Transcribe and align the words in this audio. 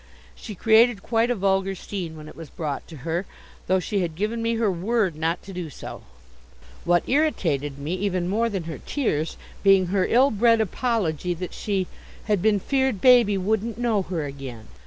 She 0.33 0.55
created 0.55 1.03
quite 1.03 1.29
a 1.29 1.35
vulgar 1.35 1.75
scene 1.75 2.17
when 2.17 2.27
it 2.27 2.35
was 2.35 2.49
brought 2.49 2.87
to 2.87 2.97
her, 3.05 3.27
though 3.67 3.79
she 3.79 3.99
had 3.99 4.15
given 4.15 4.41
me 4.41 4.55
her 4.55 4.71
word 4.71 5.15
not 5.15 5.43
to 5.43 5.53
do 5.53 5.69
so; 5.69 6.01
what 6.85 7.07
irritated 7.07 7.77
me, 7.77 7.93
even 7.93 8.27
more 8.27 8.49
than 8.49 8.63
her 8.63 8.79
tears, 8.83 9.37
being 9.61 9.85
her 9.93 10.07
ill 10.07 10.31
bred 10.31 10.59
apology 10.59 11.35
that 11.35 11.53
she 11.53 11.85
"had 12.23 12.41
been 12.41 12.59
'feared 12.59 12.99
baby 12.99 13.37
wouldn't 13.37 13.77
know 13.77 14.01
her 14.01 14.25
again." 14.25 14.69